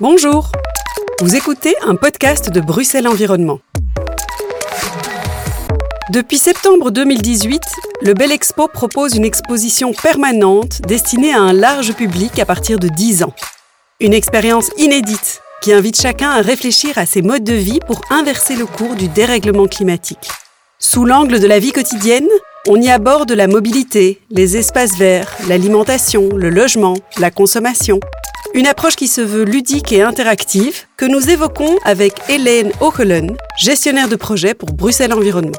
[0.00, 0.52] Bonjour
[1.20, 3.58] Vous écoutez un podcast de Bruxelles Environnement.
[6.12, 7.60] Depuis septembre 2018,
[8.02, 12.86] le Bel Expo propose une exposition permanente destinée à un large public à partir de
[12.86, 13.34] 10 ans.
[13.98, 18.54] Une expérience inédite qui invite chacun à réfléchir à ses modes de vie pour inverser
[18.54, 20.30] le cours du dérèglement climatique.
[20.78, 22.28] Sous l'angle de la vie quotidienne,
[22.68, 27.98] on y aborde la mobilité, les espaces verts, l'alimentation, le logement, la consommation,
[28.58, 34.08] une approche qui se veut ludique et interactive que nous évoquons avec Hélène O'Cullen, gestionnaire
[34.08, 35.56] de projet pour Bruxelles Environnement.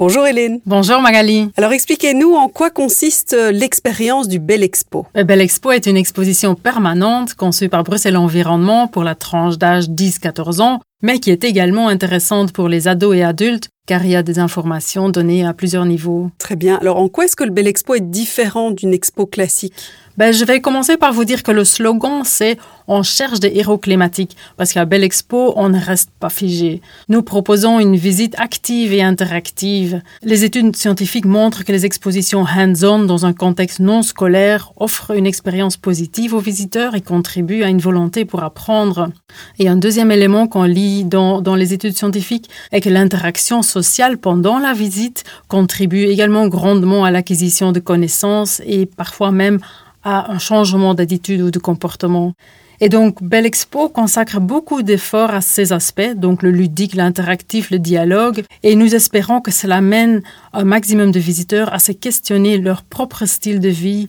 [0.00, 0.58] Bonjour Hélène.
[0.66, 1.50] Bonjour Magali.
[1.56, 5.06] Alors expliquez-nous en quoi consiste l'expérience du Bel Expo.
[5.14, 9.84] Le Bel Expo est une exposition permanente conçue par Bruxelles Environnement pour la tranche d'âge
[9.84, 14.16] 10-14 ans, mais qui est également intéressante pour les ados et adultes car il y
[14.16, 16.30] a des informations données à plusieurs niveaux.
[16.38, 16.76] Très bien.
[16.80, 19.74] Alors en quoi est-ce que le Bel Expo est différent d'une expo classique?
[20.16, 22.56] Ben, je vais commencer par vous dire que le slogan, c'est
[22.88, 26.80] on cherche des héros climatiques, parce qu'à Belle Expo, on ne reste pas figé.
[27.08, 30.00] Nous proposons une visite active et interactive.
[30.22, 35.26] Les études scientifiques montrent que les expositions hands-on dans un contexte non scolaire offrent une
[35.26, 39.10] expérience positive aux visiteurs et contribuent à une volonté pour apprendre.
[39.58, 44.16] Et un deuxième élément qu'on lit dans, dans les études scientifiques est que l'interaction sociale
[44.16, 49.58] pendant la visite contribue également grandement à l'acquisition de connaissances et parfois même
[50.02, 52.32] à un changement d'attitude ou de comportement.
[52.80, 57.78] Et donc, Belle Expo consacre beaucoup d'efforts à ces aspects, donc le ludique, l'interactif, le
[57.78, 62.82] dialogue, et nous espérons que cela mène un maximum de visiteurs à se questionner leur
[62.82, 64.08] propre style de vie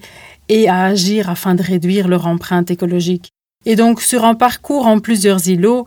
[0.50, 3.32] et à agir afin de réduire leur empreinte écologique.
[3.66, 5.86] Et donc, sur un parcours en plusieurs îlots,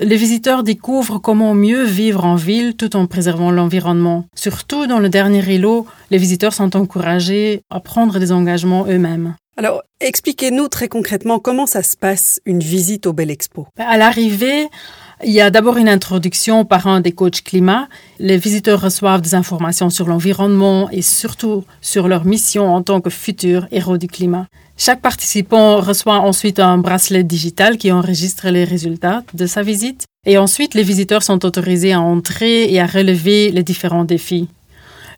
[0.00, 4.24] les visiteurs découvrent comment mieux vivre en ville tout en préservant l'environnement.
[4.34, 9.36] Surtout dans le dernier îlot, les visiteurs sont encouragés à prendre des engagements eux-mêmes.
[9.58, 13.66] Alors, expliquez-nous très concrètement comment ça se passe une visite au Bel Expo.
[13.76, 14.68] À l'arrivée,
[15.24, 17.88] il y a d'abord une introduction par un des coachs climat.
[18.18, 23.10] Les visiteurs reçoivent des informations sur l'environnement et surtout sur leur mission en tant que
[23.10, 24.46] futurs héros du climat.
[24.76, 30.04] Chaque participant reçoit ensuite un bracelet digital qui enregistre les résultats de sa visite.
[30.26, 34.48] Et ensuite, les visiteurs sont autorisés à entrer et à relever les différents défis.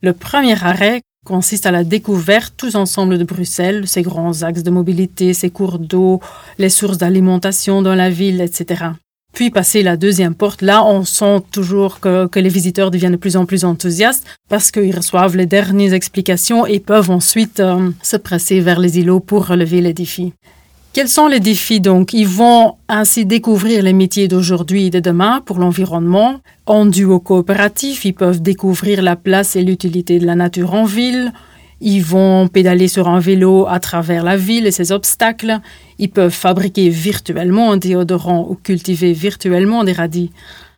[0.00, 4.70] Le premier arrêt consiste à la découverte tous ensemble de Bruxelles, ses grands axes de
[4.70, 6.20] mobilité, ses cours d'eau,
[6.58, 8.86] les sources d'alimentation dans la ville, etc.
[9.32, 13.36] Puis passer la deuxième porte, là on sent toujours que, les visiteurs deviennent de plus
[13.36, 18.60] en plus enthousiastes parce qu'ils reçoivent les dernières explications et peuvent ensuite euh, se presser
[18.60, 20.32] vers les îlots pour relever les défis.
[20.92, 22.12] Quels sont les défis donc?
[22.12, 26.40] Ils vont ainsi découvrir les métiers d'aujourd'hui et de demain pour l'environnement.
[26.66, 31.32] En duo coopératif, ils peuvent découvrir la place et l'utilité de la nature en ville.
[31.84, 35.58] Ils vont pédaler sur un vélo à travers la ville et ses obstacles.
[35.98, 40.30] Ils peuvent fabriquer virtuellement un déodorant ou cultiver virtuellement des radis.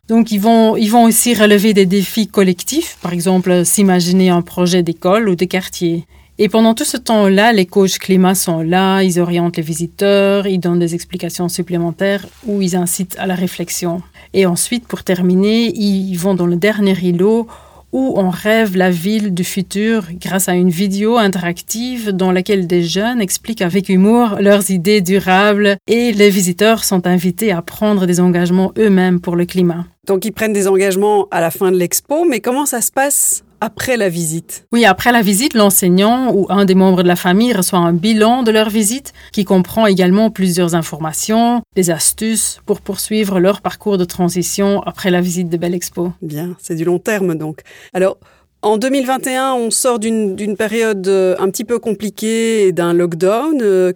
[0.07, 4.81] Donc ils vont, ils vont aussi relever des défis collectifs, par exemple s'imaginer un projet
[4.81, 6.07] d'école ou de quartier.
[6.39, 10.59] Et pendant tout ce temps-là, les coachs climat sont là, ils orientent les visiteurs, ils
[10.59, 14.01] donnent des explications supplémentaires ou ils incitent à la réflexion.
[14.33, 17.47] Et ensuite, pour terminer, ils vont dans le dernier îlot
[17.95, 22.83] où on rêve la ville du futur grâce à une vidéo interactive dans laquelle des
[22.83, 28.19] jeunes expliquent avec humour leurs idées durables et les visiteurs sont invités à prendre des
[28.19, 29.85] engagements eux-mêmes pour le climat.
[30.07, 33.44] Donc ils prennent des engagements à la fin de l'expo, mais comment ça se passe?
[33.61, 37.53] Après la visite Oui, après la visite, l'enseignant ou un des membres de la famille
[37.53, 43.39] reçoit un bilan de leur visite qui comprend également plusieurs informations, des astuces pour poursuivre
[43.39, 46.13] leur parcours de transition après la visite de Belle Expo.
[46.21, 47.61] Bien, c'est du long terme donc.
[47.93, 48.17] Alors,
[48.61, 53.93] en 2021, on sort d'une période euh, un petit peu compliquée d'un lockdown.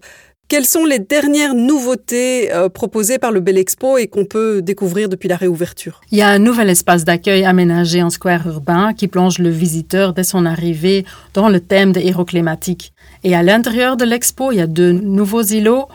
[0.50, 5.08] Quelles sont les dernières nouveautés euh, proposées par le Bel Expo et qu'on peut découvrir
[5.08, 6.02] depuis la réouverture?
[6.12, 10.12] Il y a un nouvel espace d'accueil aménagé en square urbain qui plonge le visiteur
[10.12, 11.06] dès son arrivée
[11.36, 12.94] dans le thème des héros climatiques.
[13.24, 15.88] Et à l'intérieur de l'expo, il y a deux nouveaux îlots.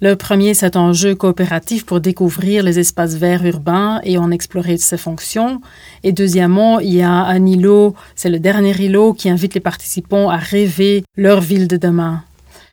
[0.00, 4.76] Le premier, c'est un jeu coopératif pour découvrir les espaces verts urbains et en explorer
[4.76, 5.60] ses fonctions.
[6.04, 10.30] Et deuxièmement, il y a un îlot, c'est le dernier îlot qui invite les participants
[10.30, 12.22] à rêver leur ville de demain.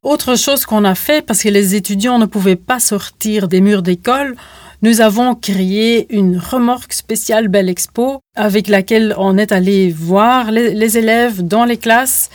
[0.05, 3.81] Autre chose qu'on a fait, parce que les étudiants ne pouvaient pas sortir des murs
[3.81, 4.35] d'école,
[4.83, 10.97] nous avons créé une remorque spéciale Belle Expo avec laquelle on est allé voir les,
[10.99, 12.29] élèves dans les classes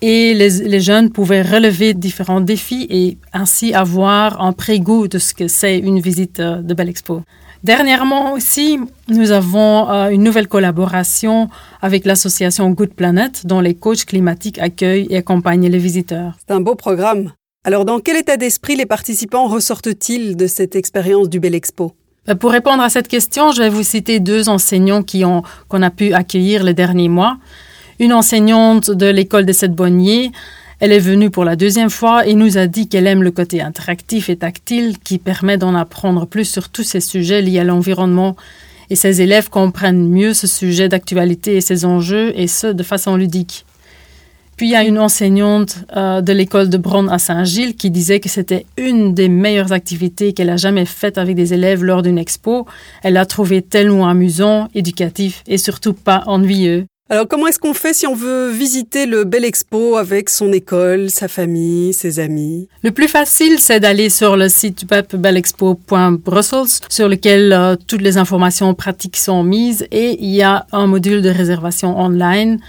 [0.00, 5.48] et les, jeunes pouvaient relever différents défis et ainsi avoir un pré-goût de ce que
[5.48, 7.22] c'est une visite euh, de Belle Expo.
[7.64, 8.78] Dernièrement aussi,
[9.08, 11.48] nous avons euh, une nouvelle collaboration
[11.82, 16.34] avec l'association Good Planet, dont les coachs climatiques accueillent et accompagnent les visiteurs.
[16.46, 17.32] C'est un beau programme.
[17.64, 21.94] Alors, dans quel état d'esprit les participants ressortent-ils de cette expérience du Bel Expo?
[22.28, 25.82] Euh, Pour répondre à cette question, je vais vous citer deux enseignants qui ont, qu'on
[25.82, 27.38] a pu accueillir les derniers mois.
[27.98, 30.30] Une enseignante de l'école des Sept Bonniers,
[30.80, 33.60] elle est venue pour la deuxième fois et nous a dit qu'elle aime le côté
[33.60, 38.36] interactif et tactile qui permet d'en apprendre plus sur tous ces sujets liés à l'environnement
[38.90, 43.16] et ses élèves comprennent mieux ce sujet d'actualité et ses enjeux et ce de façon
[43.16, 43.64] ludique.
[44.56, 48.18] Puis il y a une enseignante euh, de l'école de Bronn à Saint-Gilles qui disait
[48.18, 52.18] que c'était une des meilleures activités qu'elle a jamais faites avec des élèves lors d'une
[52.18, 52.66] expo.
[53.04, 56.86] Elle l'a trouvé tellement amusant, éducatif et surtout pas ennuyeux.
[57.10, 61.08] Alors comment est-ce qu'on fait si on veut visiter le Bel Expo avec son école,
[61.08, 62.68] sa famille, ses amis?
[62.82, 68.18] Le plus facile, c'est d'aller sur le site web belexpo.brussels sur lequel euh, toutes les
[68.18, 72.60] informations pratiques sont mises et il y a un module de réservation online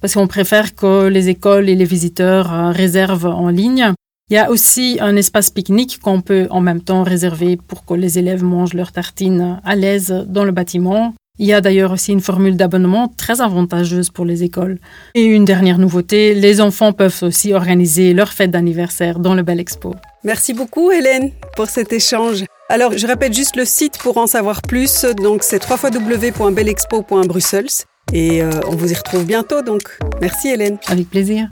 [0.00, 3.92] parce qu'on préfère que les écoles et les visiteurs euh, réservent en ligne.
[4.30, 7.92] Il y a aussi un espace pique-nique qu'on peut en même temps réserver pour que
[7.92, 11.12] les élèves mangent leurs tartines à l'aise dans le bâtiment.
[11.40, 14.78] Il y a d'ailleurs aussi une formule d'abonnement très avantageuse pour les écoles.
[15.16, 19.58] Et une dernière nouveauté, les enfants peuvent aussi organiser leur fête d'anniversaire dans le Bel
[19.58, 19.96] Expo.
[20.22, 22.44] Merci beaucoup Hélène pour cet échange.
[22.68, 27.66] Alors je répète juste le site pour en savoir plus, donc c'est www.belexpo.brussels
[28.12, 30.78] et euh, on vous y retrouve bientôt, donc merci Hélène.
[30.86, 31.48] Avec plaisir.